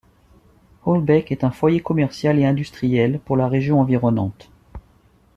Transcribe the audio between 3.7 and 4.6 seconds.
environnante.